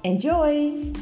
[0.00, 0.92] Enjoy!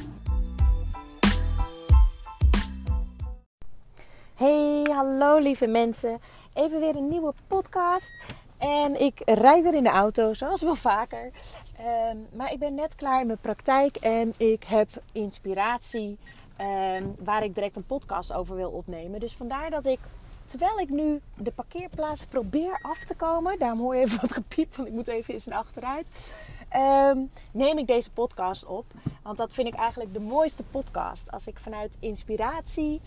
[4.34, 6.18] Hey, hallo lieve mensen.
[6.54, 8.14] Even weer een nieuwe podcast.
[8.58, 11.30] En ik rijd weer in de auto, zoals wel vaker.
[11.78, 16.18] Ehm, maar ik ben net klaar in mijn praktijk en ik heb inspiratie
[16.56, 19.20] ehm, waar ik direct een podcast over wil opnemen.
[19.20, 20.00] Dus vandaar dat ik,
[20.44, 24.76] terwijl ik nu de parkeerplaats probeer af te komen, daarom hoor je even wat gepiep,
[24.76, 26.34] want ik moet even eens naar achteruit.
[26.76, 27.18] Ehm,
[27.52, 28.84] neem ik deze podcast op.
[29.22, 31.30] Want dat vind ik eigenlijk de mooiste podcast.
[31.30, 33.00] Als ik vanuit inspiratie,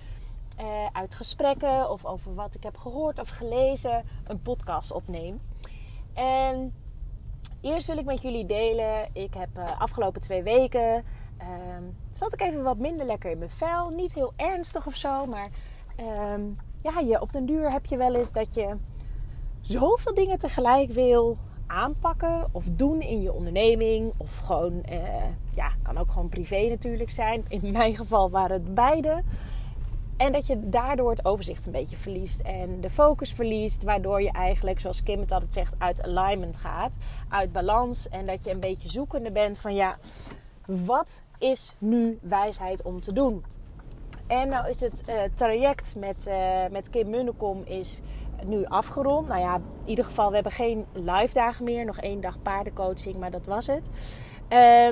[0.59, 5.41] uh, uit gesprekken of over wat ik heb gehoord of gelezen, een podcast opneem.
[6.13, 6.73] En
[7.61, 9.09] eerst wil ik met jullie delen.
[9.13, 11.05] Ik heb uh, afgelopen twee weken.
[11.41, 11.45] Uh,
[12.11, 13.89] zat ik even wat minder lekker in mijn vel.
[13.89, 15.49] Niet heel ernstig of zo, maar
[15.95, 16.41] ehm,
[16.81, 18.75] ja, je, op den duur heb je wel eens dat je
[19.61, 21.37] zoveel dingen tegelijk wil
[21.69, 24.13] aanpakken of doen in je onderneming.
[24.17, 24.97] Of gewoon, uh,
[25.55, 27.43] ja, kan ook gewoon privé natuurlijk zijn.
[27.47, 29.23] In mijn geval waren het beide.
[30.17, 34.31] En dat je daardoor het overzicht een beetje verliest en de focus verliest, waardoor je
[34.31, 36.97] eigenlijk, zoals Kim het altijd zegt, uit alignment gaat,
[37.29, 38.09] uit balans.
[38.09, 39.97] En dat je een beetje zoekende bent van ja,
[40.65, 43.43] wat is nu wijsheid om te doen?
[44.27, 48.01] En nou is het uh, traject met, uh, met Kim Munnekom is
[48.45, 49.27] nu afgerond.
[49.27, 51.85] Nou ja, in ieder geval, we hebben geen live dagen meer.
[51.85, 53.89] Nog één dag paardencoaching, maar dat was het.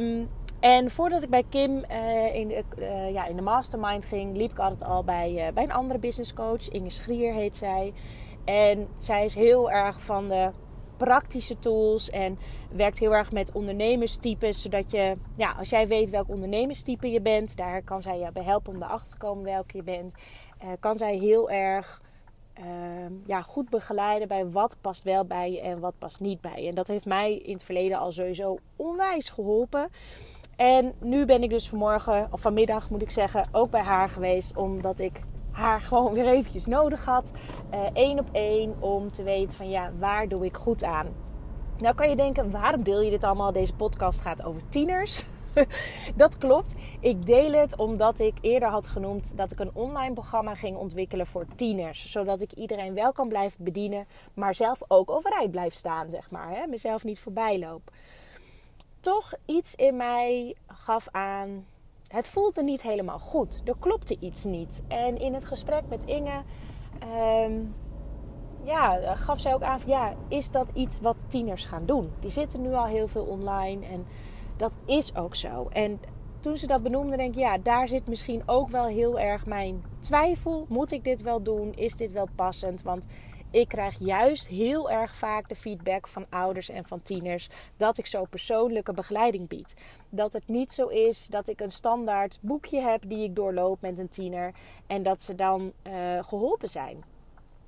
[0.01, 4.37] Um, en voordat ik bij Kim uh, in, de, uh, ja, in de mastermind ging,
[4.37, 6.69] liep ik altijd al bij, uh, bij een andere business coach.
[6.69, 7.93] Inge Schrier heet zij.
[8.45, 10.49] En zij is heel erg van de
[10.97, 12.39] praktische tools en
[12.71, 14.61] werkt heel erg met ondernemerstypes.
[14.61, 18.43] Zodat je, ja, als jij weet welk ondernemerstype je bent, daar kan zij je bij
[18.43, 20.15] helpen om erachter te komen welke je bent.
[20.79, 22.01] kan zij heel erg
[22.57, 26.61] Ehm, ja, goed begeleiden bij wat past wel bij je en wat past niet bij
[26.61, 26.69] je.
[26.69, 29.89] En dat heeft mij in het verleden al sowieso onwijs geholpen.
[30.55, 34.57] En nu ben ik dus vanmorgen, of vanmiddag moet ik zeggen, ook bij haar geweest.
[34.57, 37.31] Omdat ik haar gewoon weer eventjes nodig had.
[37.93, 41.07] Eén uh, op één om te weten van ja, waar doe ik goed aan.
[41.77, 43.51] Nou kan je denken, waarom deel je dit allemaal?
[43.51, 45.25] Deze podcast gaat over tieners.
[46.15, 46.75] dat klopt.
[46.99, 51.27] Ik deel het omdat ik eerder had genoemd dat ik een online programma ging ontwikkelen
[51.27, 52.11] voor tieners.
[52.11, 56.49] Zodat ik iedereen wel kan blijven bedienen, maar zelf ook overeind blijf staan, zeg maar.
[56.49, 56.67] Hè?
[56.67, 57.91] Mezelf niet voorbij loop.
[58.99, 61.65] Toch iets in mij gaf aan.
[62.07, 63.61] Het voelde niet helemaal goed.
[63.65, 64.81] Er klopte iets niet.
[64.87, 66.41] En in het gesprek met Inge.
[67.43, 67.75] Um,
[68.63, 72.11] ja, gaf zij ook aan van ja, is dat iets wat tieners gaan doen?
[72.19, 74.05] Die zitten nu al heel veel online en
[74.57, 75.67] dat is ook zo.
[75.71, 75.99] En
[76.39, 79.83] toen ze dat benoemde, denk ik, ja, daar zit misschien ook wel heel erg mijn
[79.99, 80.65] twijfel.
[80.69, 81.73] Moet ik dit wel doen?
[81.75, 82.81] Is dit wel passend?
[82.81, 83.07] Want
[83.51, 88.05] ik krijg juist heel erg vaak de feedback van ouders en van tieners dat ik
[88.05, 89.75] zo persoonlijke begeleiding bied.
[90.09, 93.99] Dat het niet zo is dat ik een standaard boekje heb die ik doorloop met
[93.99, 94.53] een tiener
[94.87, 97.03] en dat ze dan uh, geholpen zijn.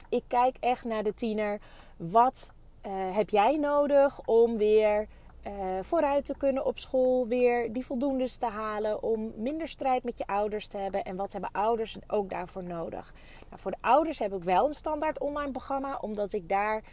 [0.10, 1.60] Ik kijk echt naar de tiener.
[1.98, 2.54] Wat
[2.86, 5.08] uh, heb jij nodig om weer
[5.48, 10.18] uh, vooruit te kunnen op school, weer die voldoendes te halen, om minder strijd met
[10.18, 11.04] je ouders te hebben.
[11.04, 13.14] En wat hebben ouders ook daarvoor nodig?
[13.50, 16.84] Nou, voor de ouders heb ik wel een standaard online programma, omdat ik daar,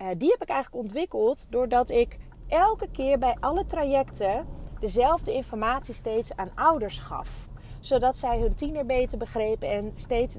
[0.00, 4.46] uh, die heb ik eigenlijk ontwikkeld doordat ik elke keer bij alle trajecten
[4.80, 7.48] dezelfde informatie steeds aan ouders gaf.
[7.80, 10.38] Zodat zij hun tiener beter begrepen en steeds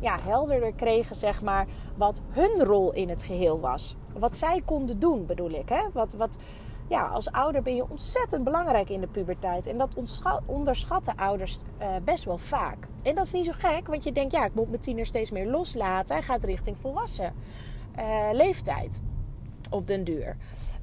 [0.00, 3.96] ja, helderder kregen, zeg maar, wat hun rol in het geheel was.
[4.18, 5.68] Wat zij konden doen, bedoel ik.
[5.68, 5.82] Hè?
[5.92, 6.36] Wat, wat,
[6.88, 9.66] ja, als ouder ben je ontzettend belangrijk in de puberteit.
[9.66, 9.94] En dat
[10.46, 12.88] onderschatten ouders uh, best wel vaak.
[13.02, 15.30] En dat is niet zo gek, want je denkt, ja, ik moet mijn tiener steeds
[15.30, 16.14] meer loslaten.
[16.14, 17.34] Hij gaat richting volwassen
[17.98, 19.00] uh, leeftijd
[19.70, 20.36] op den duur.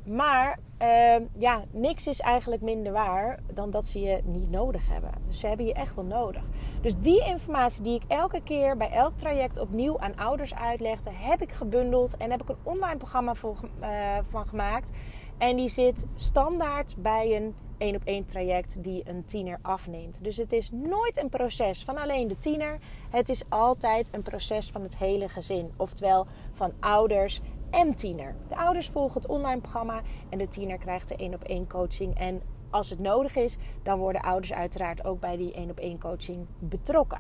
[0.06, 5.12] Maar uh, ja, niks is eigenlijk minder waar dan dat ze je niet nodig hebben.
[5.28, 6.44] Dus ze hebben je echt wel nodig.
[6.82, 11.42] Dus die informatie die ik elke keer bij elk traject opnieuw aan ouders uitlegde, heb
[11.42, 14.92] ik gebundeld en heb ik een online programma voor, uh, van gemaakt.
[15.38, 20.24] En die zit standaard bij een één op één traject die een tiener afneemt.
[20.24, 22.80] Dus het is nooit een proces van alleen de tiener.
[23.10, 25.72] Het is altijd een proces van het hele gezin.
[25.78, 28.36] Oftewel van ouders en tiener.
[28.48, 32.18] De ouders volgen het online programma en de tiener krijgt de één op één coaching.
[32.18, 36.00] En als het nodig is, dan worden ouders uiteraard ook bij die één op één
[36.00, 37.20] coaching betrokken.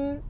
[0.00, 0.22] Um,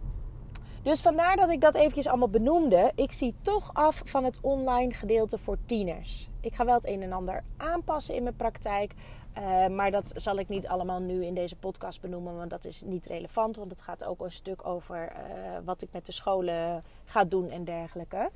[0.86, 2.92] dus vandaar dat ik dat eventjes allemaal benoemde.
[2.94, 6.28] Ik zie toch af van het online gedeelte voor tieners.
[6.40, 8.94] Ik ga wel het een en ander aanpassen in mijn praktijk.
[9.38, 12.82] Uh, maar dat zal ik niet allemaal nu in deze podcast benoemen, want dat is
[12.82, 13.56] niet relevant.
[13.56, 15.18] Want het gaat ook een stuk over uh,
[15.64, 18.30] wat ik met de scholen ga doen en dergelijke.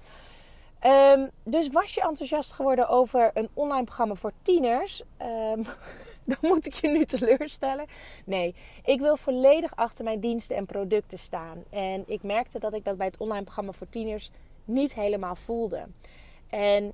[0.87, 5.03] Um, dus was je enthousiast geworden over een online programma voor tieners?
[5.53, 5.67] Um,
[6.31, 7.87] dan moet ik je nu teleurstellen.
[8.25, 11.65] Nee, ik wil volledig achter mijn diensten en producten staan.
[11.71, 14.31] En ik merkte dat ik dat bij het online programma voor tieners
[14.65, 15.87] niet helemaal voelde.
[16.49, 16.93] En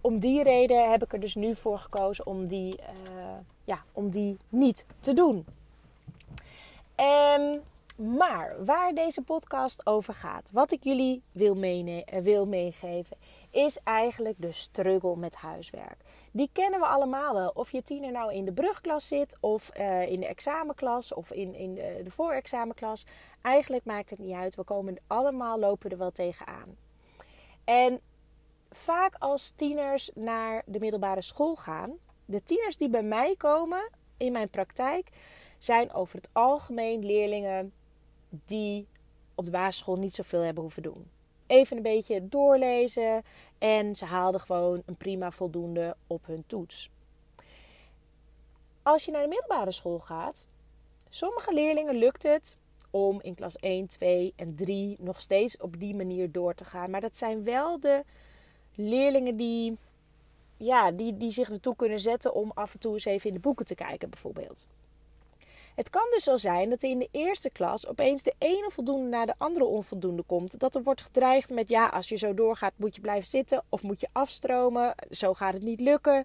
[0.00, 2.86] om die reden heb ik er dus nu voor gekozen om die, uh,
[3.64, 5.46] ja, om die niet te doen.
[6.96, 7.60] Um,
[8.00, 11.56] maar waar deze podcast over gaat, wat ik jullie wil,
[12.22, 13.16] wil meegeven,
[13.50, 15.96] is eigenlijk de struggle met huiswerk.
[16.30, 17.50] Die kennen we allemaal wel.
[17.54, 21.54] Of je tiener nou in de brugklas zit, of uh, in de examenklas, of in,
[21.54, 23.06] in de, de voorexamenklas.
[23.42, 24.54] Eigenlijk maakt het niet uit.
[24.54, 26.76] We komen allemaal, lopen er wel tegenaan.
[27.64, 28.00] En
[28.70, 31.92] vaak als tieners naar de middelbare school gaan,
[32.24, 35.08] de tieners die bij mij komen in mijn praktijk,
[35.58, 37.72] zijn over het algemeen leerlingen
[38.28, 38.86] die
[39.34, 41.10] op de basisschool niet zoveel hebben hoeven doen.
[41.50, 43.22] Even een beetje doorlezen
[43.58, 46.90] en ze haalden gewoon een prima voldoende op hun toets.
[48.82, 50.46] Als je naar de middelbare school gaat,
[51.08, 52.56] sommige leerlingen lukt het
[52.90, 56.90] om in klas 1, 2 en 3 nog steeds op die manier door te gaan.
[56.90, 58.04] Maar dat zijn wel de
[58.74, 59.78] leerlingen die,
[60.56, 63.40] ja, die, die zich ertoe kunnen zetten om af en toe eens even in de
[63.40, 64.66] boeken te kijken, bijvoorbeeld.
[65.80, 69.26] Het kan dus zo zijn dat in de eerste klas opeens de ene voldoende naar
[69.26, 70.58] de andere onvoldoende komt.
[70.58, 73.82] Dat er wordt gedreigd met ja, als je zo doorgaat moet je blijven zitten of
[73.82, 74.94] moet je afstromen.
[75.10, 76.24] Zo gaat het niet lukken.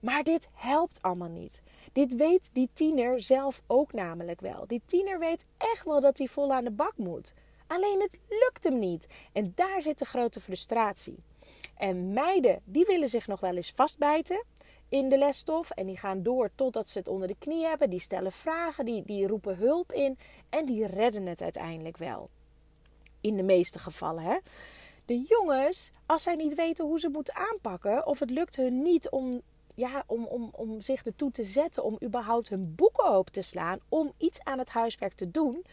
[0.00, 1.62] Maar dit helpt allemaal niet.
[1.92, 4.66] Dit weet die tiener zelf ook namelijk wel.
[4.66, 7.34] Die tiener weet echt wel dat hij vol aan de bak moet.
[7.66, 9.06] Alleen het lukt hem niet.
[9.32, 11.22] En daar zit de grote frustratie.
[11.76, 14.44] En meiden, die willen zich nog wel eens vastbijten
[14.88, 15.70] in de lesstof.
[15.70, 17.90] En die gaan door totdat ze het onder de knie hebben.
[17.90, 20.18] Die stellen vragen, die, die roepen hulp in.
[20.48, 22.30] En die redden het uiteindelijk wel.
[23.20, 24.36] In de meeste gevallen, hè.
[25.04, 29.10] De jongens, als zij niet weten hoe ze moeten aanpakken, of het lukt hun niet
[29.10, 29.40] om,
[29.74, 33.78] ja, om, om, om zich ertoe te zetten, om überhaupt hun boeken open te slaan,
[33.88, 35.64] om iets aan het huiswerk te doen.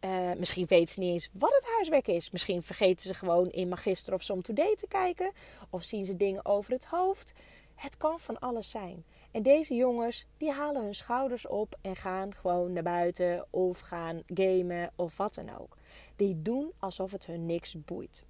[0.00, 2.30] Uh, misschien weten ze niet eens wat het huiswerk is.
[2.30, 5.32] Misschien vergeten ze gewoon in Magister of Som Today te kijken.
[5.70, 7.34] Of zien ze dingen over het hoofd.
[7.76, 9.04] Het kan van alles zijn.
[9.30, 14.22] En deze jongens, die halen hun schouders op en gaan gewoon naar buiten of gaan
[14.26, 15.76] gamen of wat dan ook.
[16.16, 18.24] Die doen alsof het hun niks boeit.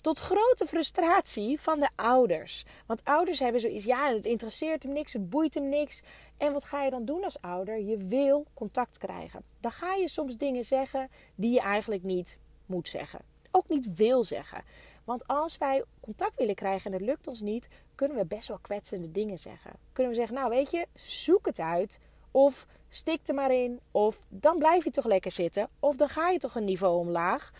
[0.00, 2.64] Tot grote frustratie van de ouders.
[2.86, 6.02] Want ouders hebben zoiets, ja, het interesseert hem niks, het boeit hem niks.
[6.36, 7.80] En wat ga je dan doen als ouder?
[7.80, 9.42] Je wil contact krijgen.
[9.60, 13.20] Dan ga je soms dingen zeggen die je eigenlijk niet moet zeggen.
[13.50, 14.64] Ook niet wil zeggen.
[15.08, 18.58] Want als wij contact willen krijgen en het lukt ons niet, kunnen we best wel
[18.58, 19.72] kwetsende dingen zeggen.
[19.92, 21.98] Kunnen we zeggen, nou weet je, zoek het uit.
[22.30, 23.80] Of stik er maar in.
[23.90, 25.68] Of dan blijf je toch lekker zitten.
[25.80, 27.52] Of dan ga je toch een niveau omlaag.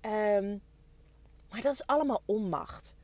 [0.00, 0.62] Um,
[1.50, 2.94] maar dat is allemaal onmacht.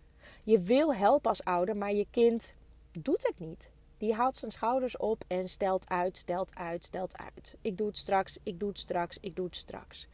[0.44, 2.54] Je wil helpen als ouder, maar je kind
[2.98, 3.72] doet het niet.
[3.98, 7.56] Die haalt zijn schouders op en stelt uit, stelt uit, stelt uit.
[7.60, 10.08] Ik doe het straks, ik doe het straks, ik doe het straks.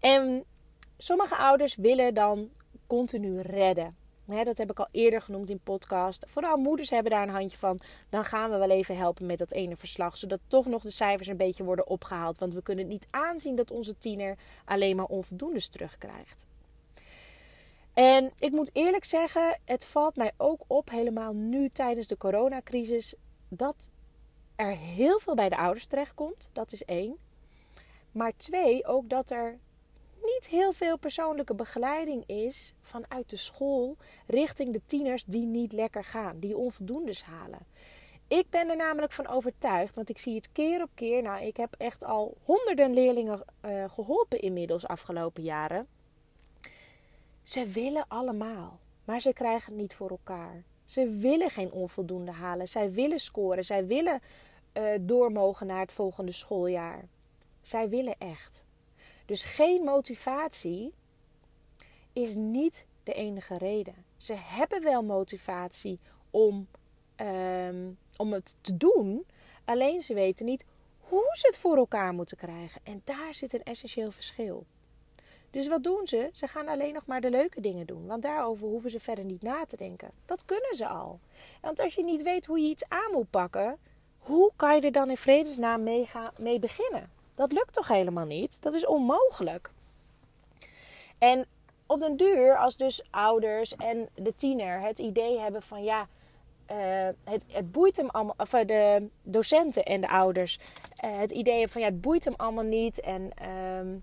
[0.00, 0.44] En
[0.96, 2.50] sommige ouders willen dan
[2.88, 3.96] continu redden.
[4.24, 6.24] dat heb ik al eerder genoemd in podcast.
[6.28, 7.78] Vooral moeders hebben daar een handje van.
[8.08, 10.16] Dan gaan we wel even helpen met dat ene verslag.
[10.16, 12.38] Zodat toch nog de cijfers een beetje worden opgehaald.
[12.38, 16.46] Want we kunnen niet aanzien dat onze tiener alleen maar onvoldoendes terugkrijgt.
[17.94, 23.14] En ik moet eerlijk zeggen, het valt mij ook op, helemaal nu tijdens de coronacrisis,
[23.48, 23.90] dat
[24.56, 26.50] er heel veel bij de ouders terechtkomt.
[26.52, 27.16] Dat is één.
[28.12, 29.58] Maar twee, ook dat er
[30.34, 36.04] niet heel veel persoonlijke begeleiding is vanuit de school richting de tieners die niet lekker
[36.04, 37.66] gaan, die onvoldoendes halen.
[38.28, 41.22] Ik ben er namelijk van overtuigd, want ik zie het keer op keer.
[41.22, 45.86] Nou, ik heb echt al honderden leerlingen uh, geholpen inmiddels afgelopen jaren.
[47.42, 50.64] Ze willen allemaal, maar ze krijgen het niet voor elkaar.
[50.84, 52.68] Ze willen geen onvoldoende halen.
[52.68, 53.64] Zij willen scoren.
[53.64, 54.20] Zij willen
[54.72, 57.08] uh, door mogen naar het volgende schooljaar.
[57.60, 58.64] Zij willen echt.
[59.28, 60.92] Dus geen motivatie
[62.12, 63.94] is niet de enige reden.
[64.16, 65.98] Ze hebben wel motivatie
[66.30, 66.68] om,
[67.16, 69.26] ehm, om het te doen.
[69.64, 70.64] Alleen ze weten niet
[70.98, 72.80] hoe ze het voor elkaar moeten krijgen.
[72.84, 74.66] En daar zit een essentieel verschil.
[75.50, 76.30] Dus wat doen ze?
[76.32, 78.06] Ze gaan alleen nog maar de leuke dingen doen.
[78.06, 80.10] Want daarover hoeven ze verder niet na te denken.
[80.24, 81.20] Dat kunnen ze al.
[81.60, 83.78] Want als je niet weet hoe je iets aan moet pakken,
[84.18, 87.17] hoe kan je er dan in vredesnaam mee, gaan, mee beginnen?
[87.38, 88.62] Dat lukt toch helemaal niet?
[88.62, 89.70] Dat is onmogelijk.
[91.18, 91.46] En
[91.86, 96.08] op den duur, als dus ouders en de tiener het idee hebben van ja,
[96.70, 96.76] uh,
[97.24, 100.60] het, het, boeit hem allemaal, of eh, de docenten en de ouders,
[101.04, 103.96] uh, het idee van ja, het boeit hem allemaal niet en uh,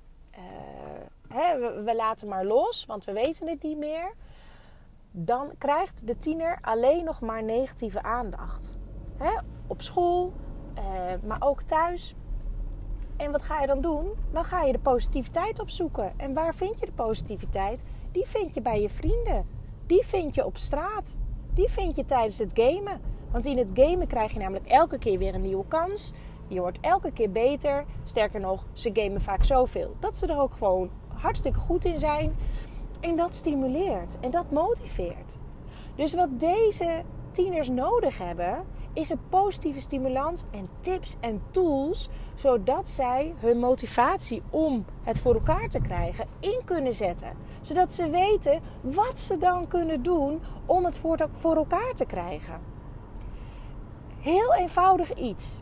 [1.28, 4.14] hè, we, we, laten maar los, want we weten het niet meer.
[5.12, 8.76] Dan krijgt de tiener alleen nog maar negatieve aandacht.
[9.18, 9.40] Hè?
[9.68, 10.34] Op school,
[11.24, 12.16] maar ook thuis.
[13.18, 14.12] En wat ga je dan doen?
[14.32, 16.14] Dan ga je de positiviteit opzoeken.
[16.18, 17.86] En waar vind je de positiviteit?
[18.12, 19.46] Die vind je bij je vrienden.
[19.88, 21.18] Die vind je op straat.
[21.54, 23.02] Die vind je tijdens het gamen.
[23.32, 26.14] Want in het gamen krijg je namelijk elke keer weer een nieuwe kans.
[26.48, 27.86] Je wordt elke keer beter.
[28.04, 32.36] Sterker nog, ze gamen vaak zoveel dat ze er ook gewoon hartstikke goed in zijn.
[33.00, 35.38] En dat stimuleert en dat motiveert.
[35.96, 38.66] Dus wat deze tieners nodig hebben,
[38.96, 45.34] is een positieve stimulans en tips en tools, zodat zij hun motivatie om het voor
[45.34, 47.38] elkaar te krijgen in kunnen zetten.
[47.62, 50.98] Zodat ze weten wat ze dan kunnen doen om het
[51.38, 52.62] voor elkaar te krijgen.
[54.20, 55.62] Heel eenvoudig iets.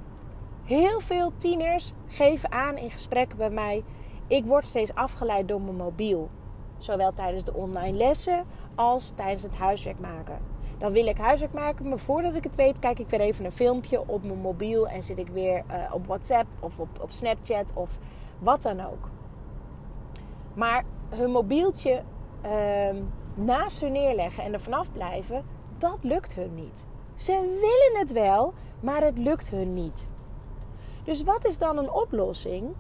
[0.64, 3.84] Heel veel tieners geven aan in gesprekken bij mij:
[4.28, 6.30] ik word steeds afgeleid door mijn mobiel.
[6.78, 10.53] Zowel tijdens de online lessen als tijdens het huiswerk maken.
[10.84, 13.52] Dan wil ik huiswerk maken, maar voordat ik het weet, kijk ik weer even een
[13.52, 17.74] filmpje op mijn mobiel en zit ik weer uh, op WhatsApp of op, op Snapchat
[17.74, 17.98] of
[18.40, 19.10] wat dan ook.
[20.54, 22.04] Maar hun mobieltje
[22.46, 22.96] uh,
[23.36, 25.46] naast hun neerleggen en er vanaf blijven,
[25.78, 26.86] dat lukt hun niet.
[27.16, 30.10] Ze willen het wel, maar het lukt hun niet.
[31.04, 32.74] Dus wat is dan een oplossing?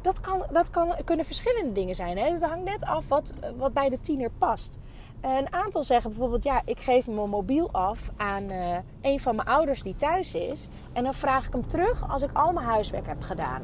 [0.00, 2.18] Dat, kan, dat kan, kunnen verschillende dingen zijn.
[2.18, 4.78] Het hangt net af wat, wat bij de tiener past.
[5.20, 9.48] Een aantal zeggen bijvoorbeeld, ja, ik geef mijn mobiel af aan uh, een van mijn
[9.48, 10.68] ouders die thuis is.
[10.92, 13.62] En dan vraag ik hem terug als ik al mijn huiswerk heb gedaan.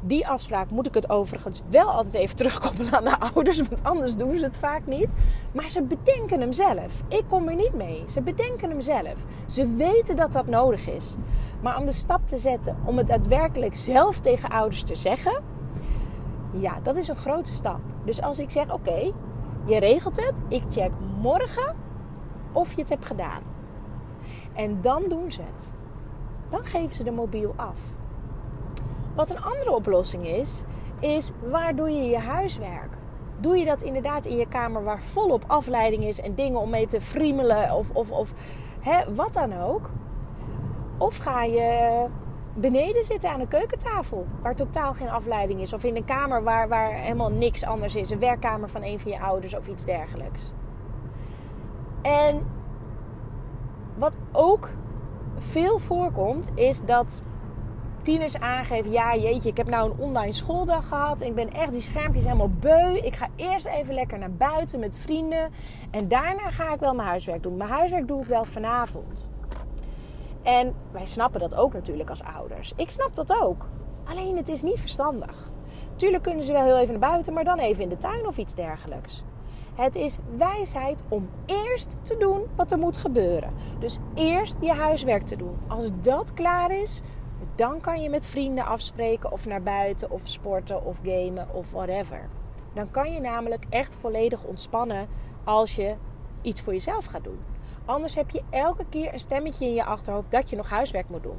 [0.00, 4.16] Die afspraak moet ik het overigens wel altijd even terugkoppelen aan de ouders, want anders
[4.16, 5.08] doen ze het vaak niet.
[5.52, 7.02] Maar ze bedenken hem zelf.
[7.08, 8.04] Ik kom er niet mee.
[8.08, 9.24] Ze bedenken hem zelf.
[9.46, 11.16] Ze weten dat dat nodig is.
[11.60, 15.42] Maar om de stap te zetten om het daadwerkelijk zelf tegen ouders te zeggen,
[16.52, 17.80] ja, dat is een grote stap.
[18.04, 19.12] Dus als ik zeg: Oké,
[19.64, 20.42] je regelt het.
[20.48, 20.90] Ik check
[21.20, 21.76] morgen
[22.52, 23.42] of je het hebt gedaan.
[24.52, 25.72] En dan doen ze het.
[26.48, 27.80] Dan geven ze de mobiel af.
[29.14, 30.64] Wat een andere oplossing is,
[31.00, 32.90] is waar doe je je huiswerk?
[33.40, 36.86] Doe je dat inderdaad in je kamer waar volop afleiding is en dingen om mee
[36.86, 38.32] te friemelen of, of, of
[38.80, 39.90] hè, wat dan ook?
[40.98, 42.06] Of ga je
[42.54, 44.26] beneden zitten aan een keukentafel.
[44.42, 45.72] Waar totaal geen afleiding is.
[45.72, 48.10] Of in een kamer waar, waar helemaal niks anders is.
[48.10, 50.52] Een werkkamer van een van je ouders of iets dergelijks.
[52.02, 52.46] En
[53.96, 54.70] wat ook
[55.38, 57.22] veel voorkomt, is dat
[58.02, 61.20] tieners aangeven: ja, jeetje, ik heb nou een online schooldag gehad.
[61.20, 62.96] Ik ben echt die schermpjes helemaal beu.
[62.96, 65.50] Ik ga eerst even lekker naar buiten met vrienden.
[65.90, 67.56] En daarna ga ik wel mijn huiswerk doen.
[67.56, 69.30] Mijn huiswerk doe ik wel vanavond.
[70.42, 72.72] En wij snappen dat ook natuurlijk als ouders.
[72.76, 73.66] Ik snap dat ook.
[74.04, 75.50] Alleen het is niet verstandig.
[75.96, 78.38] Tuurlijk kunnen ze wel heel even naar buiten, maar dan even in de tuin of
[78.38, 79.24] iets dergelijks.
[79.74, 83.52] Het is wijsheid om eerst te doen wat er moet gebeuren.
[83.78, 85.58] Dus eerst je huiswerk te doen.
[85.66, 87.02] Als dat klaar is,
[87.54, 92.28] dan kan je met vrienden afspreken of naar buiten of sporten of gamen of whatever.
[92.74, 95.08] Dan kan je namelijk echt volledig ontspannen
[95.44, 95.94] als je
[96.42, 97.51] iets voor jezelf gaat doen.
[97.84, 101.22] Anders heb je elke keer een stemmetje in je achterhoofd dat je nog huiswerk moet
[101.22, 101.38] doen.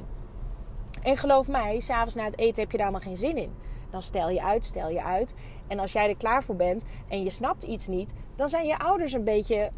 [1.02, 3.52] En geloof mij, s'avonds na het eten heb je daar maar geen zin in.
[3.90, 5.34] Dan stel je uit, stel je uit.
[5.66, 8.78] En als jij er klaar voor bent en je snapt iets niet, dan zijn je
[8.78, 9.70] ouders een beetje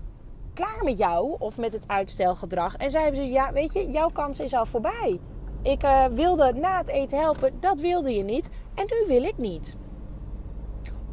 [0.55, 2.77] klaar met jou of met het uitstelgedrag.
[2.77, 5.21] En zij hebben ja, weet je, jouw kans is al voorbij.
[5.63, 8.51] Ik uh, wilde na het eten helpen, dat wilde je niet.
[8.75, 9.77] En nu wil ik niet.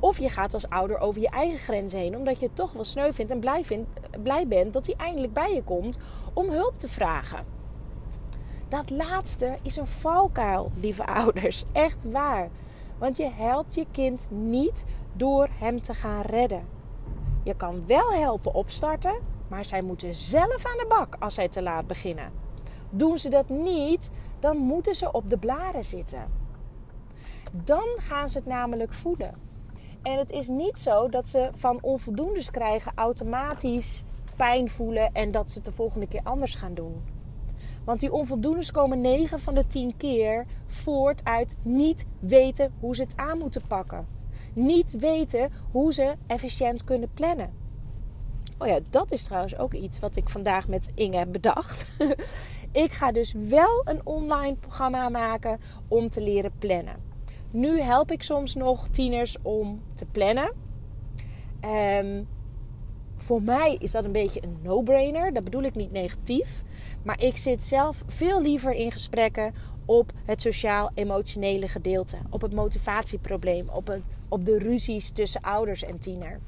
[0.04, 2.84] Of je gaat als ouder over je eigen grenzen heen, omdat je het toch wel
[2.84, 3.90] sneu vindt en blij, vindt,
[4.24, 5.98] blij bent dat hij eindelijk bij je komt
[6.34, 7.46] om hulp te vragen.
[8.68, 11.66] Dat laatste is een valkuil, lieve ouders.
[11.72, 12.50] Echt waar.
[12.98, 16.68] Want je helpt je kind niet door hem te gaan redden.
[17.44, 19.16] Je kan wel helpen opstarten,
[19.48, 22.32] maar zij moeten zelf aan de bak als zij te laat beginnen.
[22.90, 26.32] Doen ze dat niet, dan moeten ze op de blaren zitten.
[27.52, 29.43] Dan gaan ze het namelijk voeden.
[30.04, 34.04] En het is niet zo dat ze van onvoldoendes krijgen automatisch
[34.36, 37.04] pijn voelen en dat ze het de volgende keer anders gaan doen.
[37.86, 43.02] Want die onvoldoendes komen 9 van de 10 keer voort uit niet weten hoe ze
[43.02, 44.08] het aan moeten pakken.
[44.54, 47.54] Niet weten hoe ze efficiënt kunnen plannen.
[48.58, 51.88] Oh ja, dat is trouwens ook iets wat ik vandaag met Inge heb bedacht.
[52.72, 57.13] ik ga dus wel een online programma maken om te leren plannen.
[57.54, 60.52] Nu help ik soms nog tieners om te plannen.
[62.00, 62.28] Um,
[63.18, 65.34] voor mij is dat een beetje een no-brainer.
[65.34, 66.64] Dat bedoel ik niet negatief.
[67.04, 69.54] Maar ik zit zelf veel liever in gesprekken
[69.86, 72.18] op het sociaal-emotionele gedeelte.
[72.30, 73.70] Op het motivatieprobleem.
[73.70, 76.40] Op, het, op de ruzies tussen ouders en tiener.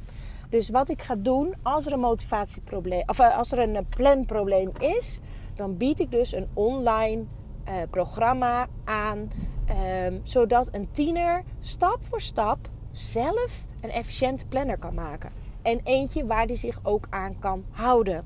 [0.50, 4.72] Dus wat ik ga doen als er een motivatieprobleem of eh, als er een planprobleem
[4.80, 5.20] is,
[5.56, 7.24] dan bied ik dus een online
[7.68, 9.30] uh, programma aan,
[9.70, 15.32] um, zodat een tiener stap voor stap zelf een efficiënte planner kan maken.
[15.62, 18.26] En eentje waar die zich ook aan kan houden.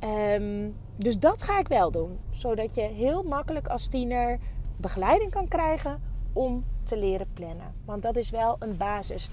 [0.00, 2.18] Um, dus dat ga ik wel doen.
[2.30, 4.38] Zodat je heel makkelijk als tiener
[4.76, 6.02] begeleiding kan krijgen
[6.32, 7.74] om te leren plannen.
[7.84, 9.30] Want dat is wel een basis.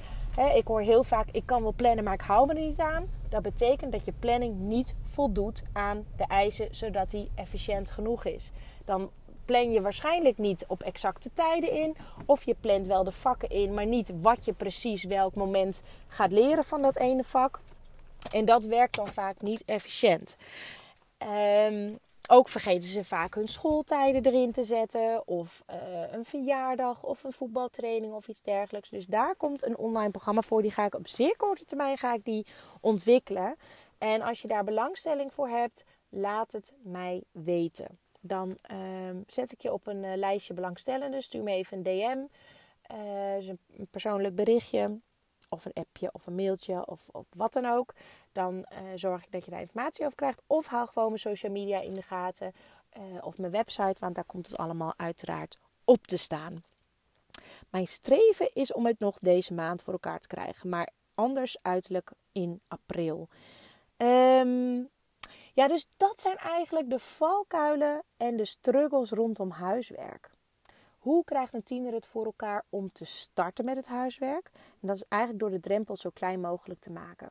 [0.55, 3.05] ik hoor heel vaak, ik kan wel plannen, maar ik hou me er niet aan.
[3.29, 8.51] Dat betekent dat je planning niet voldoet aan de eisen, zodat die efficiënt genoeg is.
[8.85, 9.09] Dan
[9.45, 11.95] plan je waarschijnlijk niet op exacte tijden in.
[12.25, 16.31] Of je plant wel de vakken in, maar niet wat je precies welk moment gaat
[16.31, 17.59] leren van dat ene vak.
[18.31, 20.37] En dat werkt dan vaak niet efficiënt.
[21.67, 21.97] Um,
[22.29, 25.27] ook vergeten ze vaak hun schooltijden erin te zetten.
[25.27, 25.75] Of uh,
[26.11, 28.89] een verjaardag of een voetbaltraining of iets dergelijks.
[28.89, 30.61] Dus daar komt een online programma voor.
[30.61, 32.45] Die ga ik op zeer korte termijn ga ik die
[32.81, 33.55] ontwikkelen.
[33.97, 38.02] En als je daar belangstelling voor hebt, laat het mij weten.
[38.25, 38.77] Dan uh,
[39.27, 41.21] zet ik je op een uh, lijstje belangstellenden.
[41.21, 42.17] Stuur me even een DM.
[42.95, 44.99] Uh, dus een persoonlijk berichtje.
[45.49, 47.93] Of een appje of een mailtje of, wat dan ook.
[48.31, 50.41] Dan uh, zorg ik dat je daar informatie over krijgt.
[50.47, 52.53] Of haal gewoon mijn social media in de gaten.
[53.21, 53.99] of mijn website.
[53.99, 56.63] Want daar komt het allemaal uiteraard op te staan.
[57.69, 60.69] Mijn streven is om het nog deze maand voor elkaar te krijgen.
[60.69, 63.29] Maar anders uiterlijk in april.
[63.97, 64.89] Um,
[65.53, 70.31] ja, dus dat zijn eigenlijk de valkuilen en de struggles rondom huiswerk.
[70.99, 74.51] Hoe krijgt een tiener het voor elkaar om te starten met het huiswerk?
[74.53, 77.29] En dat is eigenlijk door de drempel zo klein mogelijk te maken.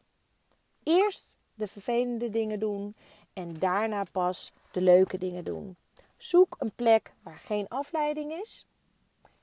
[0.82, 2.94] Eerst de vervelende dingen doen
[3.32, 5.76] en daarna pas de leuke dingen doen.
[6.16, 8.66] Zoek een plek waar geen afleiding is.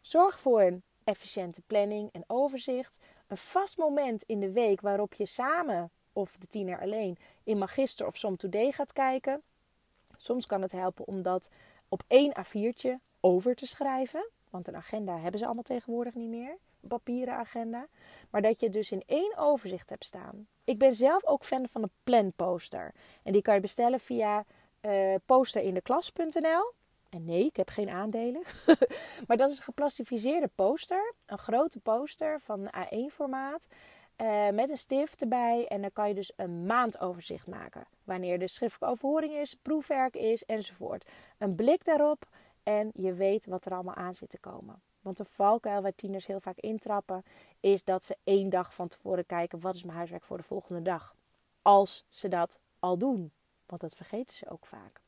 [0.01, 2.99] Zorg voor een efficiënte planning en overzicht.
[3.27, 8.07] Een vast moment in de week waarop je samen of de tiener alleen in Magister
[8.07, 9.41] of Som Today gaat kijken.
[10.17, 11.49] Soms kan het helpen om dat
[11.87, 14.29] op één A4'tje over te schrijven.
[14.49, 16.57] Want een agenda hebben ze allemaal tegenwoordig niet meer.
[16.81, 17.87] Een papieren agenda.
[18.29, 20.47] Maar dat je dus in één overzicht hebt staan.
[20.63, 22.93] Ik ben zelf ook fan van een planposter.
[23.23, 24.45] En die kan je bestellen via
[24.81, 26.73] uh, posterindeklas.nl.
[27.09, 28.41] En nee, ik heb geen aandelen.
[29.27, 31.13] maar dat is een geplastificeerde poster.
[31.25, 33.67] Een grote poster van A1 formaat.
[34.21, 35.67] Uh, met een stift erbij.
[35.67, 37.85] En dan kan je dus een maandoverzicht maken.
[38.03, 41.09] Wanneer de schriftelijke overhoring is, proefwerk is enzovoort.
[41.37, 42.27] Een blik daarop
[42.63, 44.81] en je weet wat er allemaal aan zit te komen.
[45.01, 47.23] Want de valkuil waar tieners heel vaak intrappen,
[47.59, 50.81] is dat ze één dag van tevoren kijken: wat is mijn huiswerk voor de volgende
[50.81, 51.15] dag?
[51.61, 53.31] Als ze dat al doen.
[53.65, 55.01] Want dat vergeten ze ook vaak.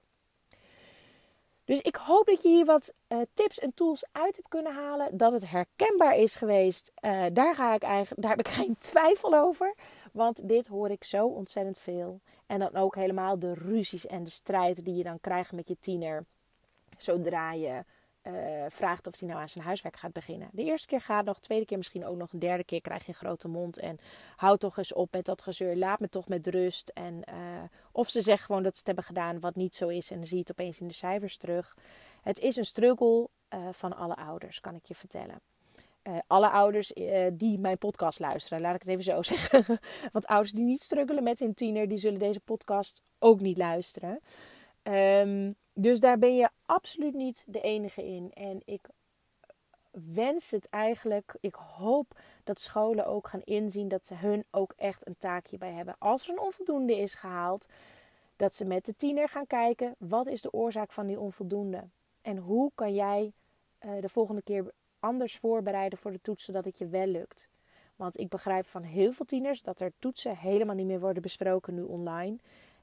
[1.72, 5.18] Dus ik hoop dat je hier wat uh, tips en tools uit hebt kunnen halen.
[5.18, 6.92] Dat het herkenbaar is geweest.
[7.02, 9.76] Uh, daar, ga ik eigenlijk, daar heb ik geen twijfel over.
[10.14, 12.22] Want dit hoor ik zo ontzettend veel.
[12.46, 15.78] En dan ook helemaal de ruzies en de strijd die je dan krijgt met je
[15.80, 16.26] tiener.
[16.98, 17.84] Zodra je
[18.24, 20.50] uh, vraagt of hij nou aan zijn huiswerk gaat beginnen.
[20.52, 23.02] De eerste keer gaat nog, de tweede keer misschien ook nog, een derde keer krijg
[23.02, 23.80] je een grote mond.
[23.80, 24.00] En
[24.36, 26.90] houd toch eens op met dat gezeur, laat me toch met rust.
[26.90, 27.36] En, uh,
[27.92, 30.26] of ze zeggen gewoon dat ze het hebben gedaan wat niet zo is en dan
[30.26, 31.78] zie je het opeens in de cijfers terug.
[32.22, 35.42] Het is een struggle uh, van alle ouders, kan ik je vertellen.
[36.28, 36.94] alle ouders
[37.34, 39.80] die mijn podcast luisteren, laat ik het even zo zeggen.
[40.12, 44.20] Want ouders die niet struggelen met hun tiener, die zullen deze podcast ook niet luisteren.
[44.84, 48.32] Um, dus daar ben je absoluut niet de enige in.
[48.34, 48.82] En ik
[49.92, 55.08] wens het eigenlijk, ik hoop dat scholen ook gaan inzien dat ze hun ook echt
[55.08, 55.96] een taakje bij hebben.
[56.00, 57.68] Als er een onvoldoende is gehaald,
[58.36, 61.84] dat ze met de tiener gaan kijken wat is de oorzaak van die onvoldoende.
[62.22, 63.32] En hoe kan jij
[63.86, 67.48] uh, de volgende keer anders voorbereiden voor de toetsen dat het je wel lukt.
[67.96, 71.74] Want ik begrijp van heel veel tieners dat er toetsen helemaal niet meer worden besproken
[71.74, 72.38] nu online.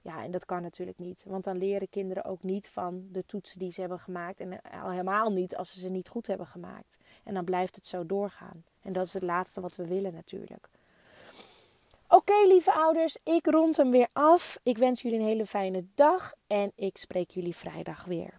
[0.09, 1.25] Ja, en dat kan natuurlijk niet.
[1.27, 4.41] Want dan leren kinderen ook niet van de toetsen die ze hebben gemaakt.
[4.41, 6.99] En al helemaal niet als ze ze niet goed hebben gemaakt.
[7.25, 8.65] En dan blijft het zo doorgaan.
[8.83, 10.69] En dat is het laatste wat we willen natuurlijk.
[12.09, 14.59] Oké, lieve ouders, ik rond hem weer af.
[14.63, 18.39] Ik wens jullie een hele fijne dag en ik spreek jullie vrijdag weer.